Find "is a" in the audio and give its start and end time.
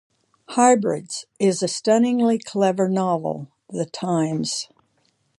1.37-1.67